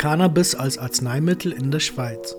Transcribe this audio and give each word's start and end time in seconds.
Cannabis 0.00 0.54
als 0.54 0.78
Arzneimittel 0.78 1.52
in 1.52 1.70
der 1.70 1.78
Schweiz. 1.78 2.34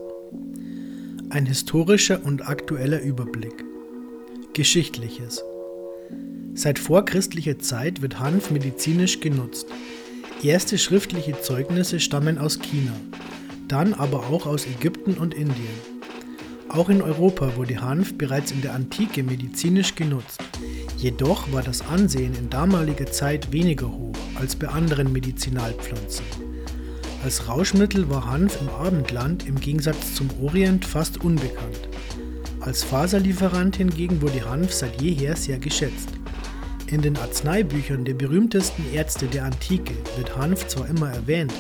Ein 1.29 1.45
historischer 1.45 2.26
und 2.26 2.48
aktueller 2.49 2.99
Überblick. 2.99 3.64
Geschichtliches. 4.54 5.43
Seit 6.55 6.79
vorchristlicher 6.79 7.59
Zeit 7.59 8.01
wird 8.01 8.19
Hanf 8.19 8.49
medizinisch 8.49 9.19
genutzt. 9.19 9.67
Erste 10.41 10.79
schriftliche 10.79 11.39
Zeugnisse 11.39 11.99
stammen 11.99 12.39
aus 12.39 12.57
China, 12.57 12.93
dann 13.67 13.93
aber 13.93 14.25
auch 14.31 14.47
aus 14.47 14.65
Ägypten 14.65 15.13
und 15.13 15.35
Indien. 15.35 15.78
Auch 16.68 16.89
in 16.89 17.04
Europa 17.04 17.57
wurde 17.57 17.80
Hanf 17.80 18.18
bereits 18.18 18.50
in 18.50 18.64
der 18.64 18.73
Antike 18.73 19.21
medizinisch 19.21 19.93
genutzt. 19.93 20.41
Jedoch 20.98 21.54
war 21.54 21.62
das 21.62 21.82
Ansehen 21.82 22.34
in 22.34 22.50
damaliger 22.50 23.05
Zeit 23.12 23.52
weniger 23.52 23.91
hoch 23.91 24.18
als 24.34 24.55
bei 24.55 24.68
anderen 24.68 25.14
Medizinalpflanzen. 25.14 26.51
Als 27.24 27.48
Rauschmittel 27.48 28.10
war 28.10 28.26
Hanf 28.26 28.60
im 28.62 28.70
Abendland 28.70 29.48
im 29.48 29.59
Gegensatz 29.59 30.16
zum 30.16 30.27
Orient 30.41 30.86
fast 30.86 31.23
unbekannt. 31.23 31.88
Als 32.62 32.84
Faserlieferant 32.84 33.76
hingegen 33.76 34.23
wurde 34.23 34.50
Hanf 34.50 34.73
seit 34.73 35.00
jeher 35.02 35.36
sehr 35.36 35.59
geschätzt. 35.59 36.09
In 36.88 37.04
den 37.04 37.18
Arzneibüchern 37.18 38.05
der 38.05 38.16
berühmtesten 38.16 38.92
Ärzte 38.92 39.28
der 39.28 39.45
Antike 39.45 39.94
wird 40.18 40.36
Hanf 40.36 40.68
zwar 40.68 40.90
immer 40.90 41.12
erwähnt, 41.12 41.54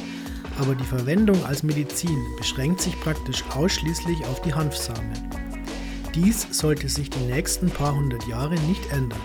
aber 0.59 0.73
die 0.73 0.83
Verwendung 0.83 1.45
als 1.45 1.61
Medizin 1.61 2.17
beschränkt 2.37 2.81
sich 2.81 2.99
praktisch 2.99 3.43
ausschließlich 3.53 4.25
auf 4.25 4.41
die 4.41 4.53
Hanfsamen. 4.53 5.13
Dies 6.15 6.47
sollte 6.49 6.89
sich 6.89 7.11
die 7.11 7.31
nächsten 7.31 7.69
paar 7.69 7.95
hundert 7.95 8.27
Jahre 8.27 8.55
nicht 8.61 8.91
ändern. 8.91 9.21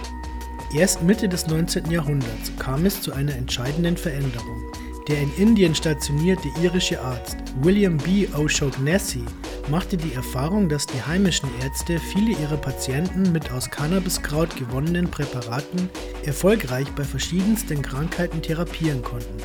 Erst 0.75 1.03
Mitte 1.03 1.29
des 1.29 1.47
19. 1.47 1.91
Jahrhunderts 1.91 2.53
kam 2.59 2.85
es 2.85 3.01
zu 3.01 3.13
einer 3.15 3.35
entscheidenden 3.35 3.97
Veränderung. 3.97 4.63
Der 5.09 5.21
in 5.21 5.33
Indien 5.37 5.73
stationierte 5.73 6.49
irische 6.61 7.01
Arzt 7.01 7.37
William 7.61 7.97
B. 7.97 8.27
O'Shaughnessy 8.27 9.23
machte 9.71 9.97
die 9.97 10.13
Erfahrung, 10.15 10.69
dass 10.69 10.85
die 10.85 11.01
heimischen 11.01 11.49
Ärzte 11.63 12.01
viele 12.01 12.33
ihrer 12.33 12.57
Patienten 12.57 13.31
mit 13.31 13.53
aus 13.53 13.71
Cannabiskraut 13.71 14.57
gewonnenen 14.57 15.09
Präparaten 15.09 15.89
erfolgreich 16.25 16.89
bei 16.97 17.05
verschiedensten 17.05 17.83
Krankheiten 17.83 18.43
therapieren 18.43 19.03
konnten. 19.03 19.37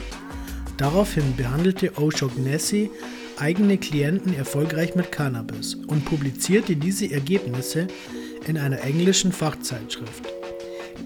Daraufhin 0.78 1.36
behandelte 1.36 1.92
O'Shaughnessy 1.92 2.90
eigene 3.38 3.78
Klienten 3.78 4.34
erfolgreich 4.34 4.96
mit 4.96 5.12
Cannabis 5.12 5.76
und 5.76 6.06
publizierte 6.06 6.76
diese 6.76 7.12
Ergebnisse 7.12 7.86
in 8.48 8.58
einer 8.58 8.82
englischen 8.82 9.32
Fachzeitschrift. 9.32 10.41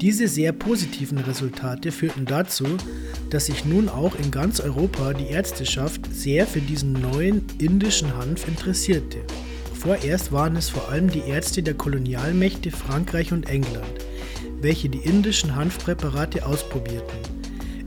Diese 0.02 0.28
sehr 0.28 0.52
positiven 0.52 1.18
Resultate 1.20 1.92
führten 1.92 2.26
dazu, 2.26 2.66
dass 3.30 3.46
sich 3.46 3.66
nun 3.66 3.90
auch 3.90 4.16
in 4.16 4.30
ganz 4.30 4.60
Europa 4.60 5.14
die 5.14 5.28
Ärzteschaft 5.28 6.02
sehr 6.14 6.46
für 6.46 6.62
diesen 6.62 6.94
neuen 6.94 7.44
indischen 7.60 8.16
Hanf 8.18 8.48
interessierte. 8.48 9.20
Vorerst 9.74 10.32
waren 10.32 10.56
es 10.56 10.70
vor 10.70 10.90
allem 10.90 11.10
die 11.10 11.28
Ärzte 11.28 11.64
der 11.64 11.76
Kolonialmächte 11.76 12.72
Frankreich 12.72 13.32
und 13.32 13.48
England, 13.50 13.86
welche 14.62 14.90
die 14.90 15.00
indischen 15.00 15.56
Hanfpräparate 15.56 16.46
ausprobierten. 16.46 17.20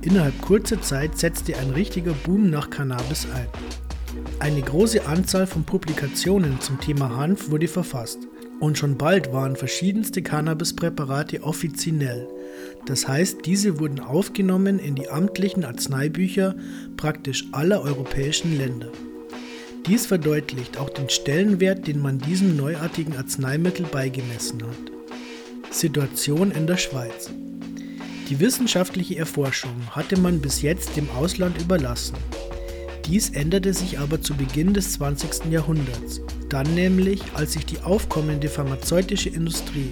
Innerhalb 0.02 0.40
kurzer 0.40 0.80
Zeit 0.80 1.18
setzte 1.18 1.56
ein 1.58 1.70
richtiger 1.70 2.12
Boom 2.24 2.50
nach 2.50 2.70
Cannabis 2.70 3.26
ein. 3.34 3.48
Eine 4.38 4.62
große 4.62 5.06
Anzahl 5.06 5.46
von 5.46 5.64
Publikationen 5.64 6.60
zum 6.60 6.80
Thema 6.80 7.16
Hanf 7.16 7.50
wurde 7.50 7.68
verfasst. 7.68 8.20
Und 8.60 8.76
schon 8.76 8.98
bald 8.98 9.32
waren 9.32 9.56
verschiedenste 9.56 10.22
Cannabispräparate 10.22 11.42
offiziell. 11.42 12.28
Das 12.86 13.06
heißt, 13.06 13.46
diese 13.46 13.78
wurden 13.78 14.00
aufgenommen 14.00 14.78
in 14.78 14.94
die 14.94 15.08
amtlichen 15.08 15.64
Arzneibücher 15.64 16.54
praktisch 16.96 17.46
aller 17.52 17.82
europäischen 17.82 18.56
Länder. 18.56 18.88
Dies 19.86 20.06
verdeutlicht 20.06 20.76
auch 20.76 20.90
den 20.90 21.08
Stellenwert, 21.08 21.86
den 21.86 22.02
man 22.02 22.18
diesem 22.18 22.56
neuartigen 22.56 23.16
Arzneimittel 23.16 23.86
beigemessen 23.86 24.62
hat. 24.62 25.72
Situation 25.72 26.50
in 26.50 26.66
der 26.66 26.76
Schweiz. 26.76 27.30
Die 28.28 28.40
wissenschaftliche 28.40 29.16
Erforschung 29.16 29.72
hatte 29.92 30.18
man 30.18 30.40
bis 30.40 30.62
jetzt 30.62 30.96
dem 30.96 31.08
Ausland 31.10 31.58
überlassen. 31.60 32.16
Dies 33.08 33.30
änderte 33.30 33.72
sich 33.72 33.98
aber 33.98 34.20
zu 34.20 34.34
Beginn 34.34 34.74
des 34.74 34.92
20. 34.92 35.46
Jahrhunderts, 35.50 36.20
dann 36.50 36.74
nämlich, 36.74 37.22
als 37.32 37.54
sich 37.54 37.64
die 37.64 37.80
aufkommende 37.80 38.48
pharmazeutische 38.48 39.30
Industrie 39.30 39.88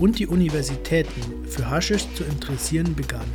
und 0.00 0.18
die 0.18 0.26
Universitäten 0.26 1.46
für 1.46 1.70
Haschisch 1.70 2.04
zu 2.14 2.24
interessieren 2.24 2.96
begannen. 2.96 3.32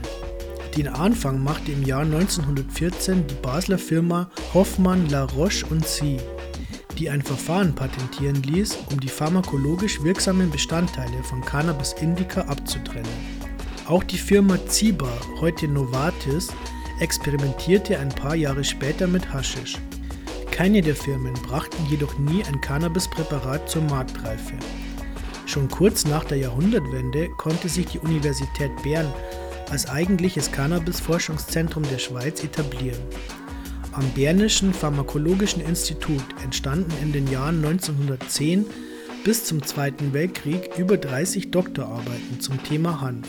Den 0.75 0.89
Anfang 0.89 1.41
machte 1.41 1.71
im 1.71 1.83
Jahr 1.83 2.01
1914 2.01 3.25
die 3.25 3.35
Basler 3.35 3.77
Firma 3.77 4.29
Hoffmann 4.53 5.07
La 5.07 5.23
Roche 5.23 5.65
und 5.69 5.87
Cie, 5.87 6.17
die 6.97 7.09
ein 7.09 7.21
Verfahren 7.21 7.73
patentieren 7.73 8.43
ließ, 8.43 8.77
um 8.91 8.99
die 8.99 9.07
pharmakologisch 9.07 10.03
wirksamen 10.03 10.51
Bestandteile 10.51 11.23
von 11.23 11.39
Cannabis 11.45 11.95
indica 12.01 12.41
abzutrennen. 12.41 13.09
Auch 13.87 14.03
die 14.03 14.17
Firma 14.17 14.57
Ziba, 14.67 15.09
heute 15.39 15.69
Novartis, 15.69 16.49
experimentierte 17.03 17.99
ein 17.99 18.09
paar 18.09 18.33
Jahre 18.33 18.63
später 18.63 19.07
mit 19.07 19.33
Haschisch. 19.33 19.77
Keine 20.51 20.81
der 20.81 20.95
Firmen 20.95 21.33
brachten 21.33 21.85
jedoch 21.89 22.17
nie 22.17 22.43
ein 22.45 22.61
Cannabispräparat 22.61 23.69
zur 23.69 23.81
Marktreife. 23.83 24.53
Schon 25.45 25.67
kurz 25.67 26.05
nach 26.05 26.23
der 26.23 26.37
Jahrhundertwende 26.37 27.27
konnte 27.37 27.67
sich 27.67 27.87
die 27.87 27.99
Universität 27.99 28.71
Bern 28.83 29.13
als 29.69 29.89
eigentliches 29.89 30.51
Cannabis-Forschungszentrum 30.51 31.83
der 31.91 31.97
Schweiz 31.97 32.41
etablieren. 32.41 33.01
Am 33.91 34.09
Bernischen 34.11 34.73
Pharmakologischen 34.73 35.61
Institut 35.61 36.23
entstanden 36.41 36.93
in 37.01 37.11
den 37.11 37.29
Jahren 37.29 37.57
1910 37.65 38.65
bis 39.25 39.43
zum 39.43 39.61
Zweiten 39.61 40.13
Weltkrieg 40.13 40.69
über 40.77 40.97
30 40.97 41.51
Doktorarbeiten 41.51 42.39
zum 42.39 42.63
Thema 42.63 43.01
Hanf 43.01 43.27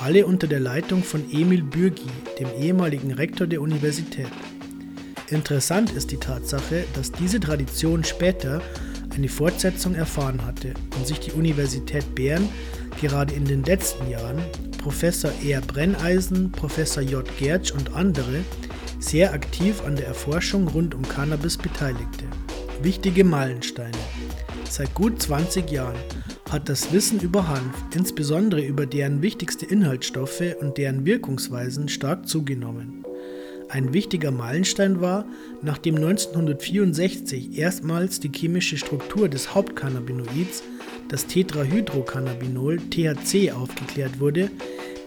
alle 0.00 0.26
unter 0.26 0.46
der 0.46 0.60
Leitung 0.60 1.02
von 1.02 1.24
Emil 1.30 1.62
Bürgi, 1.62 2.06
dem 2.38 2.48
ehemaligen 2.60 3.12
Rektor 3.12 3.46
der 3.46 3.60
Universität. 3.60 4.28
Interessant 5.28 5.90
ist 5.90 6.10
die 6.10 6.16
Tatsache, 6.16 6.84
dass 6.94 7.12
diese 7.12 7.40
Tradition 7.40 8.04
später 8.04 8.62
eine 9.14 9.28
Fortsetzung 9.28 9.94
erfahren 9.94 10.44
hatte 10.44 10.74
und 10.96 11.06
sich 11.06 11.18
die 11.20 11.32
Universität 11.32 12.14
Bern 12.14 12.48
gerade 13.00 13.34
in 13.34 13.44
den 13.44 13.64
letzten 13.64 14.08
Jahren 14.08 14.40
Professor 14.78 15.30
E. 15.44 15.58
Brenneisen, 15.66 16.52
Professor 16.52 17.02
J. 17.02 17.26
Gertsch 17.38 17.72
und 17.72 17.94
andere 17.94 18.44
sehr 19.00 19.32
aktiv 19.32 19.82
an 19.84 19.96
der 19.96 20.06
Erforschung 20.06 20.68
rund 20.68 20.94
um 20.94 21.02
Cannabis 21.02 21.56
beteiligte. 21.56 22.24
Wichtige 22.80 23.24
Meilensteine. 23.24 23.98
Seit 24.70 24.94
gut 24.94 25.20
20 25.20 25.70
Jahren 25.70 25.96
hat 26.50 26.68
das 26.68 26.92
Wissen 26.92 27.20
über 27.20 27.48
Hanf, 27.48 27.74
insbesondere 27.94 28.62
über 28.64 28.86
deren 28.86 29.22
wichtigste 29.22 29.66
Inhaltsstoffe 29.66 30.42
und 30.60 30.78
deren 30.78 31.04
Wirkungsweisen, 31.04 31.88
stark 31.88 32.28
zugenommen. 32.28 33.04
Ein 33.68 33.92
wichtiger 33.92 34.30
Meilenstein 34.30 35.02
war, 35.02 35.26
nachdem 35.60 35.96
1964 35.96 37.58
erstmals 37.58 38.18
die 38.18 38.30
chemische 38.34 38.78
Struktur 38.78 39.28
des 39.28 39.54
Hauptcannabinoids, 39.54 40.62
das 41.08 41.26
Tetrahydrocannabinol 41.26 42.78
THC, 42.78 43.52
aufgeklärt 43.52 44.20
wurde, 44.20 44.50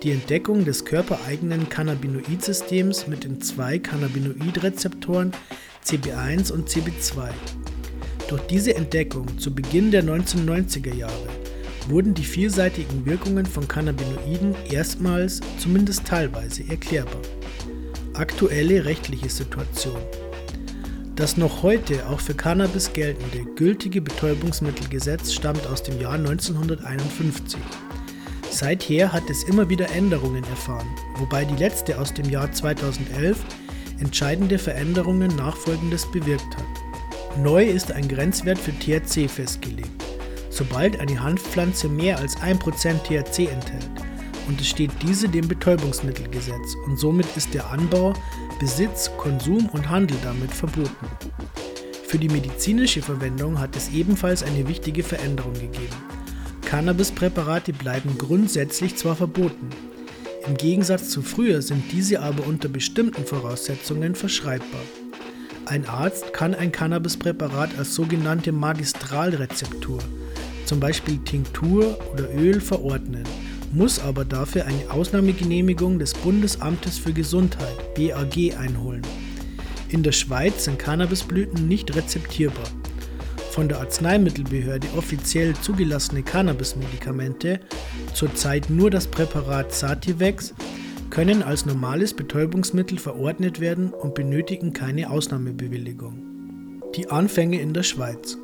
die 0.03 0.11
Entdeckung 0.11 0.63
des 0.63 0.85
körpereigenen 0.85 1.69
Cannabinoidsystems 1.69 3.07
mit 3.07 3.23
den 3.23 3.41
zwei 3.41 3.79
Cannabinoidrezeptoren 3.79 5.31
CB1 5.83 6.51
und 6.51 6.69
CB2. 6.69 7.29
Durch 8.31 8.43
diese 8.43 8.73
Entdeckung 8.75 9.37
zu 9.39 9.53
Beginn 9.53 9.91
der 9.91 10.05
1990er 10.05 10.95
Jahre 10.95 11.27
wurden 11.89 12.13
die 12.13 12.23
vielseitigen 12.23 13.05
Wirkungen 13.05 13.45
von 13.45 13.67
Cannabinoiden 13.67 14.55
erstmals, 14.71 15.41
zumindest 15.57 16.05
teilweise, 16.05 16.63
erklärbar. 16.69 17.21
Aktuelle 18.13 18.85
rechtliche 18.85 19.27
Situation. 19.27 19.99
Das 21.17 21.35
noch 21.35 21.61
heute 21.61 22.07
auch 22.07 22.21
für 22.21 22.33
Cannabis 22.33 22.93
geltende 22.93 23.43
gültige 23.55 23.99
Betäubungsmittelgesetz 23.99 25.33
stammt 25.33 25.67
aus 25.67 25.83
dem 25.83 25.99
Jahr 25.99 26.13
1951. 26.13 27.59
Seither 28.49 29.11
hat 29.11 29.29
es 29.29 29.43
immer 29.43 29.67
wieder 29.67 29.91
Änderungen 29.91 30.45
erfahren, 30.45 30.87
wobei 31.17 31.43
die 31.43 31.61
letzte 31.61 31.99
aus 31.99 32.13
dem 32.13 32.29
Jahr 32.29 32.49
2011 32.49 33.43
entscheidende 33.99 34.57
Veränderungen 34.57 35.35
nachfolgendes 35.35 36.09
bewirkt 36.09 36.55
hat. 36.55 36.90
Neu 37.37 37.65
ist 37.65 37.91
ein 37.91 38.07
Grenzwert 38.07 38.59
für 38.59 38.73
THC 38.73 39.29
festgelegt. 39.29 39.89
Sobald 40.49 40.99
eine 40.99 41.21
Hanfpflanze 41.23 41.87
mehr 41.87 42.19
als 42.19 42.37
1% 42.37 42.59
THC 43.03 43.47
enthält, 43.47 43.89
untersteht 44.47 44.91
diese 45.01 45.29
dem 45.29 45.47
Betäubungsmittelgesetz 45.47 46.75
und 46.85 46.99
somit 46.99 47.25
ist 47.37 47.53
der 47.53 47.69
Anbau, 47.71 48.13
Besitz, 48.59 49.09
Konsum 49.17 49.67
und 49.67 49.89
Handel 49.89 50.17
damit 50.23 50.51
verboten. 50.51 51.07
Für 52.03 52.17
die 52.17 52.29
medizinische 52.29 53.01
Verwendung 53.01 53.59
hat 53.59 53.75
es 53.75 53.89
ebenfalls 53.93 54.43
eine 54.43 54.67
wichtige 54.67 55.01
Veränderung 55.01 55.53
gegeben. 55.53 55.95
Cannabispräparate 56.65 57.71
bleiben 57.73 58.17
grundsätzlich 58.17 58.97
zwar 58.97 59.15
verboten, 59.15 59.69
im 60.47 60.57
Gegensatz 60.57 61.09
zu 61.09 61.21
früher 61.21 61.61
sind 61.61 61.91
diese 61.91 62.19
aber 62.19 62.47
unter 62.47 62.67
bestimmten 62.67 63.25
Voraussetzungen 63.25 64.15
verschreibbar. 64.15 64.81
Ein 65.65 65.85
Arzt 65.85 66.33
kann 66.33 66.55
ein 66.55 66.71
Cannabispräparat 66.71 67.77
als 67.77 67.93
sogenannte 67.93 68.51
Magistralrezeptur, 68.51 69.99
zum 70.65 70.79
Beispiel 70.79 71.19
Tinktur 71.19 71.97
oder 72.13 72.33
Öl, 72.33 72.59
verordnen, 72.59 73.23
muss 73.71 73.99
aber 73.99 74.25
dafür 74.25 74.65
eine 74.65 74.89
Ausnahmegenehmigung 74.89 75.99
des 75.99 76.13
Bundesamtes 76.13 76.97
für 76.97 77.13
Gesundheit 77.13 77.93
BAG 77.95 78.57
einholen. 78.57 79.03
In 79.89 80.03
der 80.03 80.11
Schweiz 80.11 80.65
sind 80.65 80.79
Cannabisblüten 80.79 81.67
nicht 81.67 81.95
rezeptierbar. 81.95 82.67
Von 83.51 83.69
der 83.69 83.79
Arzneimittelbehörde 83.79 84.87
offiziell 84.97 85.53
zugelassene 85.55 86.23
Cannabismedikamente, 86.23 87.59
zurzeit 88.13 88.69
nur 88.69 88.89
das 88.89 89.07
Präparat 89.07 89.73
Sativex, 89.73 90.53
können 91.11 91.43
als 91.43 91.65
normales 91.65 92.13
Betäubungsmittel 92.15 92.97
verordnet 92.97 93.59
werden 93.59 93.93
und 93.93 94.15
benötigen 94.15 94.73
keine 94.73 95.11
Ausnahmebewilligung. 95.11 96.81
Die 96.95 97.09
Anfänge 97.09 97.61
in 97.61 97.73
der 97.73 97.83
Schweiz. 97.83 98.37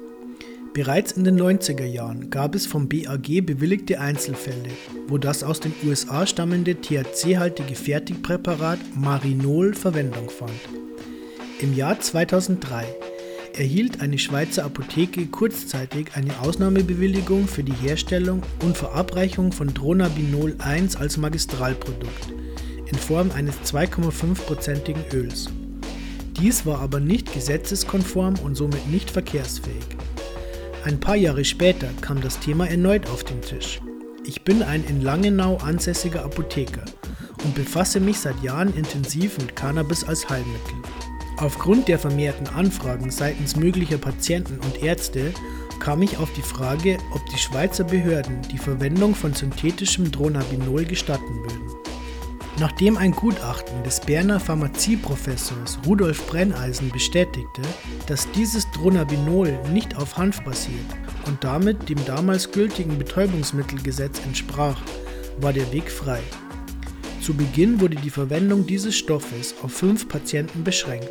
Bereits 0.73 1.13
in 1.13 1.23
den 1.23 1.41
90er 1.41 1.85
Jahren 1.85 2.29
gab 2.29 2.53
es 2.53 2.67
vom 2.67 2.87
BAG 2.87 3.43
bewilligte 3.43 3.99
Einzelfälle, 3.99 4.69
wo 5.07 5.17
das 5.17 5.43
aus 5.43 5.59
den 5.59 5.73
USA 5.83 6.27
stammende 6.27 6.75
THC-haltige 6.75 7.73
Fertigpräparat 7.73 8.79
Marinol 8.95 9.73
Verwendung 9.73 10.29
fand. 10.29 10.51
Im 11.61 11.75
Jahr 11.75 11.99
2003 11.99 12.85
erhielt 13.57 14.01
eine 14.01 14.19
Schweizer 14.19 14.65
Apotheke 14.65 15.25
kurzzeitig 15.27 16.09
eine 16.13 16.39
Ausnahmebewilligung 16.41 17.47
für 17.47 17.63
die 17.63 17.73
Herstellung 17.73 18.43
und 18.63 18.77
Verabreichung 18.77 19.51
von 19.51 19.73
Dronabinol 19.73 20.55
1 20.59 20.95
als 20.97 21.17
Magistralprodukt 21.17 22.27
in 22.89 22.98
Form 22.98 23.31
eines 23.31 23.56
2,5%igen 23.66 25.04
Öls. 25.13 25.50
Dies 26.39 26.66
war 26.66 26.80
aber 26.80 27.00
nicht 27.00 27.34
gesetzeskonform 27.34 28.36
und 28.44 28.56
somit 28.56 28.88
nicht 28.88 29.10
verkehrsfähig. 29.10 29.86
Ein 30.84 31.00
paar 31.00 31.16
Jahre 31.16 31.44
später 31.44 31.89
kam 32.01 32.22
das 32.22 32.39
Thema 32.39 32.69
erneut 32.69 33.10
auf 33.10 33.24
den 33.24 33.42
Tisch. 33.42 33.81
Ich 34.25 34.44
bin 34.44 34.62
ein 34.62 34.84
in 34.86 35.01
Langenau 35.01 35.57
ansässiger 35.57 36.24
Apotheker 36.24 36.86
und 37.44 37.56
befasse 37.56 38.00
mich 38.00 38.19
seit 38.19 38.42
Jahren 38.44 38.74
intensiv 38.75 39.38
mit 39.38 39.56
Cannabis 39.56 40.04
als 40.04 40.30
Heilmittel. 40.30 40.75
Aufgrund 41.38 41.88
der 41.88 42.00
vermehrten 42.00 42.48
Anfragen 42.48 43.12
seitens 43.12 43.56
möglicher 43.56 43.98
Patienten 43.98 44.60
und 44.60 44.84
Ärzte 44.84 45.34
kam 45.80 46.01
ich 46.01 46.18
auf 46.18 46.31
die 46.34 46.42
Frage, 46.42 46.98
ob 47.13 47.25
die 47.28 47.38
Schweizer 47.38 47.84
Behörden 47.84 48.42
die 48.51 48.57
Verwendung 48.57 49.13
von 49.13 49.34
synthetischem 49.34 50.12
Dronabinol 50.12 50.86
gestatten 50.86 51.36
würden. 51.36 51.66
Nachdem 52.59 52.98
ein 52.98 53.12
Gutachten 53.12 53.83
des 53.83 54.00
Berner 54.00 54.39
Pharmazieprofessors 54.39 55.77
Rudolf 55.86 56.25
Brenneisen 56.25 56.89
bestätigte, 56.89 57.62
dass 58.07 58.30
dieses 58.31 58.65
Dronabinol 58.71 59.59
nicht 59.71 59.95
auf 59.95 60.18
Hanf 60.18 60.42
basiert 60.42 60.88
und 61.27 61.44
damit 61.44 61.88
dem 61.88 62.04
damals 62.06 62.51
gültigen 62.51 62.98
Betäubungsmittelgesetz 62.98 64.19
entsprach, 64.25 64.81
war 65.39 65.54
der 65.54 65.71
Weg 65.71 65.92
frei. 65.92 66.19
Zu 67.21 67.36
Beginn 67.36 67.80
wurde 67.80 67.95
die 67.95 68.09
Verwendung 68.09 68.65
dieses 68.65 68.98
Stoffes 68.98 69.53
auf 69.62 69.74
fünf 69.74 70.07
Patienten 70.07 70.63
beschränkt. 70.63 71.10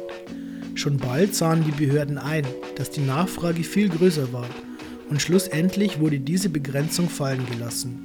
Schon 0.74 0.96
bald 0.96 1.36
sahen 1.36 1.64
die 1.64 1.84
Behörden 1.86 2.18
ein, 2.18 2.44
dass 2.74 2.90
die 2.90 3.02
Nachfrage 3.02 3.62
viel 3.62 3.88
größer 3.88 4.32
war 4.32 4.48
und 5.10 5.22
schlussendlich 5.22 6.00
wurde 6.00 6.18
diese 6.18 6.48
Begrenzung 6.48 7.08
fallen 7.08 7.46
gelassen. 7.46 8.02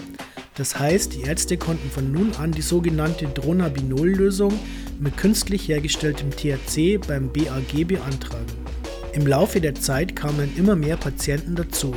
Das 0.56 0.78
heißt, 0.78 1.14
die 1.14 1.22
Ärzte 1.22 1.58
konnten 1.58 1.90
von 1.90 2.12
nun 2.12 2.34
an 2.36 2.52
die 2.52 2.62
sogenannte 2.62 3.26
Dronabinol-Lösung 3.28 4.54
mit 5.00 5.18
künstlich 5.18 5.68
hergestelltem 5.68 6.32
THC 6.32 6.98
beim 7.08 7.32
BAG 7.32 7.88
beantragen. 7.88 8.46
Im 9.14 9.28
Laufe 9.28 9.62
der 9.62 9.76
Zeit 9.76 10.16
kamen 10.16 10.56
immer 10.58 10.76
mehr 10.76 10.98
Patienten 10.98 11.56
dazu, 11.56 11.94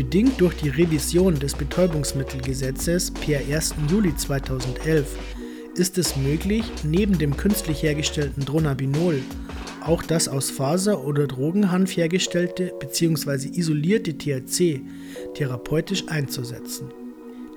Bedingt 0.00 0.40
durch 0.40 0.54
die 0.56 0.70
Revision 0.70 1.38
des 1.38 1.54
Betäubungsmittelgesetzes 1.54 3.10
per 3.10 3.40
1. 3.40 3.74
Juli 3.90 4.16
2011 4.16 5.06
ist 5.74 5.98
es 5.98 6.16
möglich, 6.16 6.64
neben 6.84 7.18
dem 7.18 7.36
künstlich 7.36 7.82
hergestellten 7.82 8.44
Dronabinol 8.46 9.20
auch 9.82 10.02
das 10.02 10.26
aus 10.28 10.50
Faser 10.50 11.04
oder 11.04 11.26
Drogenhanf 11.26 11.96
hergestellte 11.96 12.72
bzw. 12.80 13.50
isolierte 13.52 14.16
THC 14.16 14.80
therapeutisch 15.34 16.08
einzusetzen. 16.08 16.99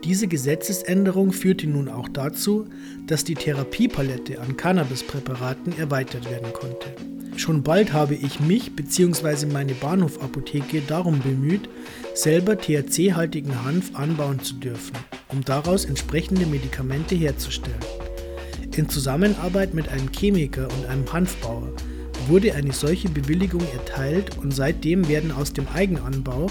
Diese 0.04 0.28
Gesetzesänderung 0.28 1.32
führte 1.32 1.66
nun 1.66 1.88
auch 1.88 2.10
dazu, 2.10 2.66
dass 3.08 3.24
die 3.24 3.36
Therapiepalette 3.36 4.42
an 4.42 4.58
Cannabispräparaten 4.58 5.78
erweitert 5.78 6.30
werden 6.30 6.52
konnte. 6.52 6.94
Schon 7.38 7.64
bald 7.64 7.94
habe 7.94 8.14
ich 8.14 8.42
mich 8.42 8.76
bzw. 8.76 9.46
meine 9.46 9.74
Bahnhofapotheke 9.74 10.82
darum 10.88 11.20
bemüht, 11.22 11.70
selber 12.14 12.58
THC-haltigen 12.58 13.64
Hanf 13.64 13.96
anbauen 13.96 14.42
zu 14.42 14.56
dürfen, 14.56 14.98
um 15.30 15.44
daraus 15.44 15.86
entsprechende 15.86 16.46
Medikamente 16.46 17.16
herzustellen. 17.16 17.80
In 18.76 18.90
Zusammenarbeit 18.90 19.74
mit 19.74 19.88
einem 19.88 20.12
Chemiker 20.12 20.68
und 20.78 20.86
einem 20.86 21.12
Hanfbauer 21.12 21.72
wurde 22.28 22.54
eine 22.54 22.74
solche 22.74 23.10
Bewilligung 23.10 23.64
erteilt 23.74 24.38
und 24.38 24.52
seitdem 24.52 25.08
werden 25.08 25.32
aus 25.32 25.54
dem 25.54 25.68
Eigenanbau 25.74 26.50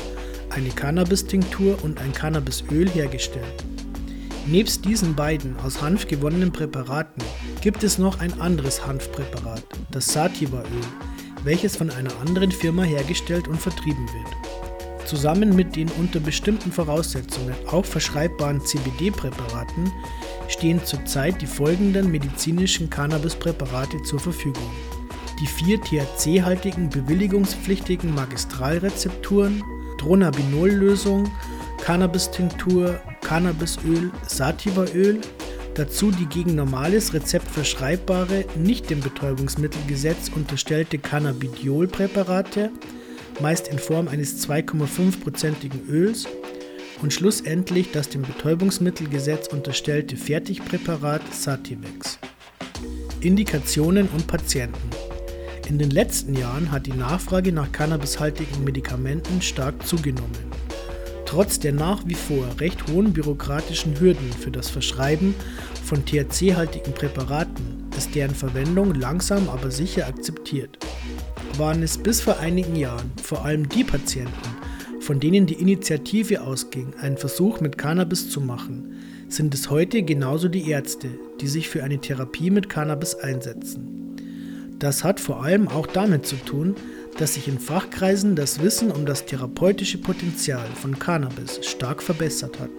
eine 0.50 0.68
Cannabis-Tinktur 0.68 1.82
und 1.82 2.00
ein 2.00 2.12
Cannabisöl 2.12 2.88
hergestellt. 2.88 3.64
Nebst 4.46 4.84
diesen 4.84 5.14
beiden 5.14 5.56
aus 5.60 5.80
Hanf 5.80 6.08
gewonnenen 6.08 6.52
Präparaten 6.52 7.22
gibt 7.60 7.84
es 7.84 7.98
noch 7.98 8.18
ein 8.20 8.40
anderes 8.40 8.86
Hanfpräparat, 8.86 9.62
das 9.92 10.12
Sativa-Öl, 10.12 10.64
welches 11.44 11.76
von 11.76 11.90
einer 11.90 12.10
anderen 12.20 12.50
Firma 12.50 12.82
hergestellt 12.82 13.46
und 13.46 13.60
vertrieben 13.60 14.06
wird. 14.08 15.08
Zusammen 15.08 15.54
mit 15.54 15.76
den 15.76 15.88
unter 15.90 16.20
bestimmten 16.20 16.72
Voraussetzungen 16.72 17.54
auch 17.66 17.84
verschreibbaren 17.84 18.60
CBD-Präparaten 18.60 19.92
stehen 20.48 20.84
zurzeit 20.84 21.40
die 21.40 21.46
folgenden 21.46 22.10
medizinischen 22.10 22.90
Cannabispräparate 22.90 24.02
zur 24.02 24.20
Verfügung. 24.20 24.70
Die 25.42 25.48
vier 25.48 25.80
THC-haltigen 25.80 26.88
bewilligungspflichtigen 26.88 28.14
Magistralrezepturen, 28.14 29.60
Dronabinol-Lösung, 29.98 31.28
Cannabis-Tinktur, 31.84 33.00
Cannabisöl, 33.22 34.12
Sativaöl, 34.24 35.20
dazu 35.74 36.12
die 36.12 36.26
gegen 36.26 36.54
normales 36.54 37.12
Rezept 37.12 37.48
verschreibbare, 37.48 38.44
nicht 38.54 38.88
dem 38.88 39.00
Betäubungsmittelgesetz 39.00 40.30
unterstellte 40.32 40.98
Cannabidiol-Präparate, 40.98 42.70
meist 43.40 43.66
in 43.66 43.80
Form 43.80 44.06
eines 44.06 44.48
2,5%igen 44.48 45.88
Öls, 45.88 46.28
und 47.02 47.12
schlussendlich 47.12 47.90
das 47.90 48.08
dem 48.08 48.22
Betäubungsmittelgesetz 48.22 49.48
unterstellte 49.48 50.16
Fertigpräparat 50.16 51.22
Sativex. 51.34 52.20
Indikationen 53.22 54.08
und 54.08 54.28
Patienten 54.28 55.01
In 55.72 55.78
den 55.78 55.90
letzten 55.90 56.34
Jahren 56.34 56.70
hat 56.70 56.84
die 56.84 56.92
Nachfrage 56.92 57.50
nach 57.50 57.72
cannabishaltigen 57.72 58.62
Medikamenten 58.62 59.40
stark 59.40 59.86
zugenommen. 59.86 60.36
Trotz 61.24 61.60
der 61.60 61.72
nach 61.72 62.02
wie 62.04 62.14
vor 62.14 62.44
recht 62.60 62.88
hohen 62.88 63.14
bürokratischen 63.14 63.98
Hürden 63.98 64.30
für 64.38 64.50
das 64.50 64.68
Verschreiben 64.68 65.34
von 65.82 66.04
THC-haltigen 66.04 66.92
Präparaten 66.92 67.90
ist 67.96 68.14
deren 68.14 68.34
Verwendung 68.34 68.92
langsam 68.92 69.48
aber 69.48 69.70
sicher 69.70 70.06
akzeptiert. 70.06 70.76
Waren 71.56 71.82
es 71.82 71.96
bis 71.96 72.20
vor 72.20 72.38
einigen 72.38 72.76
Jahren 72.76 73.10
vor 73.22 73.42
allem 73.42 73.66
die 73.66 73.84
Patienten, 73.84 74.50
von 75.00 75.20
denen 75.20 75.46
die 75.46 75.54
Initiative 75.54 76.42
ausging, 76.42 76.92
einen 77.00 77.16
Versuch 77.16 77.62
mit 77.62 77.78
Cannabis 77.78 78.28
zu 78.28 78.42
machen, 78.42 78.96
sind 79.28 79.54
es 79.54 79.70
heute 79.70 80.02
genauso 80.02 80.48
die 80.48 80.68
Ärzte, 80.68 81.08
die 81.40 81.48
sich 81.48 81.70
für 81.70 81.82
eine 81.82 81.98
Therapie 81.98 82.50
mit 82.50 82.68
Cannabis 82.68 83.14
einsetzen. 83.14 83.91
Das 84.82 85.04
hat 85.04 85.20
vor 85.20 85.44
allem 85.44 85.68
auch 85.68 85.86
damit 85.86 86.26
zu 86.26 86.34
tun, 86.34 86.74
dass 87.16 87.34
sich 87.34 87.46
in 87.46 87.60
Fachkreisen 87.60 88.34
das 88.34 88.60
Wissen 88.60 88.90
um 88.90 89.06
das 89.06 89.24
therapeutische 89.24 89.98
Potenzial 89.98 90.66
von 90.74 90.98
Cannabis 90.98 91.60
stark 91.64 92.02
verbessert 92.02 92.58
hat. 92.58 92.70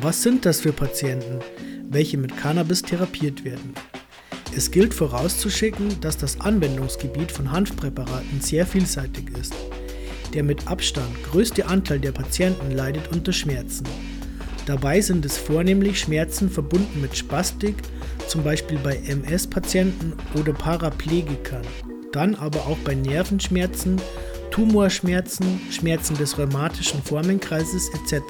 Was 0.00 0.24
sind 0.24 0.44
das 0.44 0.62
für 0.62 0.72
Patienten, 0.72 1.38
welche 1.88 2.18
mit 2.18 2.36
Cannabis 2.36 2.82
therapiert 2.82 3.44
werden? 3.44 3.74
Es 4.56 4.72
gilt 4.72 4.92
vorauszuschicken, 4.92 6.00
dass 6.00 6.16
das 6.16 6.40
Anwendungsgebiet 6.40 7.30
von 7.30 7.52
Hanfpräparaten 7.52 8.40
sehr 8.40 8.66
vielseitig 8.66 9.26
ist. 9.40 9.54
Der 10.34 10.42
mit 10.42 10.66
Abstand 10.66 11.14
größte 11.30 11.66
Anteil 11.66 12.00
der 12.00 12.10
Patienten 12.10 12.72
leidet 12.72 13.06
unter 13.12 13.32
Schmerzen. 13.32 13.86
Dabei 14.66 15.00
sind 15.00 15.24
es 15.24 15.38
vornehmlich 15.38 16.00
Schmerzen 16.00 16.50
verbunden 16.50 17.00
mit 17.00 17.16
Spastik, 17.16 17.76
zum 18.30 18.44
Beispiel 18.44 18.78
bei 18.78 18.96
MS-Patienten 19.06 20.14
oder 20.38 20.52
Paraplegikern 20.52 21.66
dann 22.12 22.34
aber 22.34 22.66
auch 22.66 22.78
bei 22.78 22.94
Nervenschmerzen, 22.94 24.00
Tumorschmerzen, 24.50 25.60
Schmerzen 25.70 26.16
des 26.16 26.38
rheumatischen 26.38 27.02
Formenkreises 27.02 27.88
etc. 27.90 28.22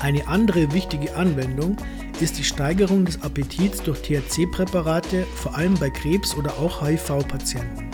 Eine 0.00 0.26
andere 0.26 0.72
wichtige 0.72 1.14
Anwendung 1.14 1.76
ist 2.20 2.38
die 2.38 2.44
Steigerung 2.44 3.04
des 3.04 3.20
Appetits 3.22 3.82
durch 3.82 4.00
THC-Präparate, 4.02 5.24
vor 5.34 5.54
allem 5.54 5.74
bei 5.74 5.90
Krebs- 5.90 6.36
oder 6.36 6.52
auch 6.58 6.82
HIV-Patienten. 6.82 7.90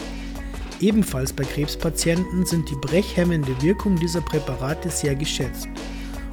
Ebenfalls 0.80 1.32
bei 1.32 1.44
Krebspatienten 1.44 2.46
sind 2.46 2.70
die 2.70 2.76
brechhemmende 2.76 3.60
Wirkung 3.62 3.96
dieser 3.96 4.22
Präparate 4.22 4.88
sehr 4.90 5.14
geschätzt, 5.14 5.68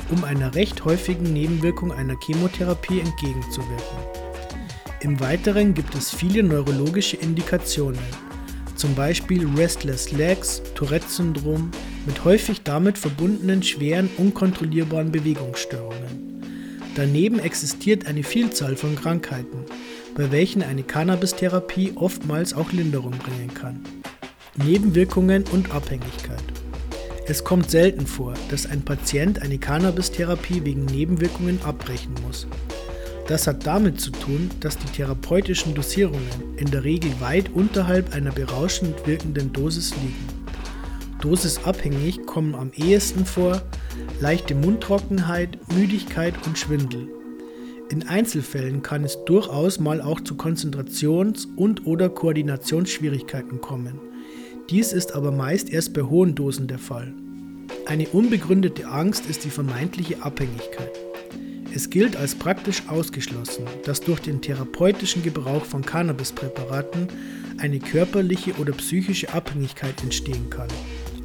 um 0.09 0.23
einer 0.23 0.55
recht 0.55 0.85
häufigen 0.85 1.33
Nebenwirkung 1.33 1.91
einer 1.91 2.15
Chemotherapie 2.19 3.01
entgegenzuwirken. 3.01 4.26
Im 5.01 5.19
Weiteren 5.19 5.75
gibt 5.75 5.93
es 5.93 6.09
viele 6.09 6.41
neurologische 6.41 7.17
Indikationen, 7.17 8.01
zum 8.75 8.95
Beispiel 8.95 9.47
Restless 9.55 10.11
Legs, 10.11 10.63
Tourette-Syndrom 10.73 11.69
mit 12.07 12.25
häufig 12.25 12.63
damit 12.63 12.97
verbundenen 12.97 13.61
schweren, 13.61 14.09
unkontrollierbaren 14.17 15.11
Bewegungsstörungen. 15.11 16.41
Daneben 16.95 17.37
existiert 17.37 18.07
eine 18.07 18.23
Vielzahl 18.23 18.75
von 18.75 18.95
Krankheiten, 18.95 19.65
bei 20.15 20.31
welchen 20.31 20.63
eine 20.63 20.81
Cannabis-Therapie 20.81 21.93
oftmals 21.93 22.55
auch 22.55 22.71
Linderung 22.71 23.11
bringen 23.11 23.53
kann. 23.53 23.81
Nebenwirkungen 24.55 25.43
und 25.51 25.71
Abhängigkeit. 25.71 26.41
Es 27.27 27.43
kommt 27.43 27.69
selten 27.69 28.07
vor, 28.07 28.33
dass 28.49 28.65
ein 28.65 28.81
Patient 28.81 29.43
eine 29.43 29.59
Cannabis-Therapie 29.59 30.65
wegen 30.65 30.85
Nebenwirkungen 30.85 31.61
abbrechen 31.63 32.15
muss. 32.25 32.47
Das 33.27 33.45
hat 33.45 33.67
damit 33.67 33.99
zu 33.99 34.11
tun, 34.11 34.49
dass 34.61 34.77
die 34.77 34.87
therapeutischen 34.87 35.75
Dosierungen 35.75 36.55
in 36.55 36.71
der 36.71 36.85
Regel 36.85 37.11
weit 37.19 37.49
unterhalb 37.53 38.13
einer 38.13 38.31
berauschend 38.31 39.05
wirkenden 39.05 39.51
Dosis 39.51 39.93
liegen. 39.95 40.27
Dosisabhängig 41.21 42.25
kommen 42.25 42.55
am 42.55 42.71
ehesten 42.75 43.25
vor 43.25 43.61
leichte 44.21 44.55
Mundtrockenheit, 44.55 45.57
Müdigkeit 45.73 46.35
und 46.45 46.57
Schwindel. 46.57 47.09
In 47.89 48.07
Einzelfällen 48.07 48.81
kann 48.81 49.03
es 49.03 49.17
durchaus 49.25 49.79
mal 49.79 50.01
auch 50.01 50.21
zu 50.21 50.35
Konzentrations- 50.35 51.47
und/oder 51.55 52.09
Koordinationsschwierigkeiten 52.09 53.61
kommen. 53.61 53.99
Dies 54.69 54.93
ist 54.93 55.15
aber 55.15 55.31
meist 55.31 55.69
erst 55.69 55.93
bei 55.93 56.01
hohen 56.01 56.35
Dosen 56.35 56.67
der 56.67 56.79
Fall. 56.79 57.13
Eine 57.85 58.07
unbegründete 58.09 58.87
Angst 58.87 59.25
ist 59.25 59.45
die 59.45 59.49
vermeintliche 59.49 60.21
Abhängigkeit. 60.21 60.91
Es 61.73 61.89
gilt 61.89 62.15
als 62.15 62.33
praktisch 62.35 62.83
ausgeschlossen, 62.87 63.65
dass 63.85 64.01
durch 64.01 64.19
den 64.21 64.41
therapeutischen 64.41 65.21
Gebrauch 65.21 65.65
von 65.65 65.83
Cannabispräparaten 65.83 67.07
eine 67.57 67.79
körperliche 67.79 68.53
oder 68.55 68.71
psychische 68.73 69.33
Abhängigkeit 69.33 70.01
entstehen 70.03 70.49
kann. 70.49 70.67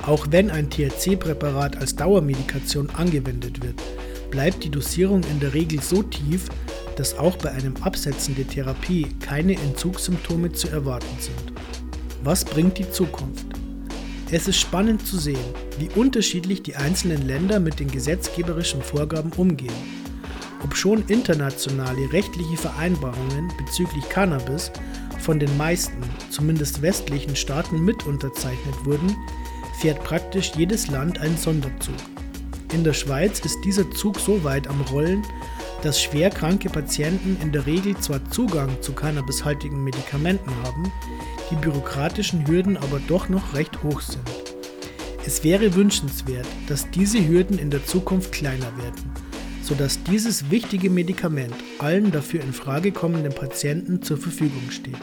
Auch 0.06 0.26
wenn 0.30 0.50
ein 0.50 0.68
THC-Präparat 0.68 1.76
als 1.76 1.94
Dauermedikation 1.94 2.90
angewendet 2.90 3.62
wird, 3.62 3.80
bleibt 4.30 4.64
die 4.64 4.70
Dosierung 4.70 5.22
in 5.30 5.38
der 5.40 5.54
Regel 5.54 5.80
so 5.80 6.02
tief, 6.02 6.48
dass 6.96 7.16
auch 7.16 7.36
bei 7.36 7.50
einem 7.52 7.76
Absetzen 7.82 8.34
der 8.34 8.48
Therapie 8.48 9.06
keine 9.20 9.54
Entzugssymptome 9.54 10.52
zu 10.52 10.68
erwarten 10.68 11.16
sind. 11.20 11.52
Was 12.24 12.44
bringt 12.44 12.78
die 12.78 12.90
Zukunft? 12.90 13.46
Es 14.30 14.48
ist 14.48 14.58
spannend 14.58 15.06
zu 15.06 15.18
sehen, 15.18 15.36
wie 15.78 15.90
unterschiedlich 15.98 16.62
die 16.62 16.74
einzelnen 16.74 17.26
Länder 17.26 17.60
mit 17.60 17.78
den 17.80 17.90
gesetzgeberischen 17.90 18.82
Vorgaben 18.82 19.30
umgehen. 19.36 20.01
Obschon 20.64 21.04
internationale 21.08 22.12
rechtliche 22.12 22.56
Vereinbarungen 22.56 23.52
bezüglich 23.58 24.08
Cannabis 24.08 24.70
von 25.18 25.38
den 25.38 25.56
meisten, 25.56 26.02
zumindest 26.30 26.82
westlichen 26.82 27.36
Staaten 27.36 27.84
mit 27.84 28.06
unterzeichnet 28.06 28.74
wurden, 28.84 29.16
fährt 29.80 30.02
praktisch 30.04 30.52
jedes 30.56 30.88
Land 30.88 31.20
einen 31.20 31.36
Sonderzug. 31.36 31.94
In 32.72 32.84
der 32.84 32.92
Schweiz 32.92 33.40
ist 33.40 33.58
dieser 33.64 33.90
Zug 33.90 34.18
so 34.18 34.44
weit 34.44 34.68
am 34.68 34.80
Rollen, 34.82 35.22
dass 35.82 36.00
schwerkranke 36.00 36.70
Patienten 36.70 37.36
in 37.42 37.52
der 37.52 37.66
Regel 37.66 37.96
zwar 37.98 38.24
Zugang 38.30 38.80
zu 38.80 38.92
cannabishaltigen 38.92 39.82
Medikamenten 39.82 40.50
haben, 40.62 40.92
die 41.50 41.56
bürokratischen 41.56 42.46
Hürden 42.46 42.76
aber 42.76 43.00
doch 43.08 43.28
noch 43.28 43.54
recht 43.54 43.82
hoch 43.82 44.00
sind. 44.00 44.28
Es 45.26 45.44
wäre 45.44 45.74
wünschenswert, 45.74 46.46
dass 46.68 46.90
diese 46.90 47.26
Hürden 47.26 47.58
in 47.58 47.70
der 47.70 47.84
Zukunft 47.84 48.32
kleiner 48.32 48.76
werden 48.78 49.12
sodass 49.62 50.02
dieses 50.02 50.50
wichtige 50.50 50.90
Medikament 50.90 51.54
allen 51.78 52.10
dafür 52.10 52.42
in 52.42 52.52
Frage 52.52 52.92
kommenden 52.92 53.32
Patienten 53.32 54.02
zur 54.02 54.18
Verfügung 54.18 54.70
steht. 54.70 54.96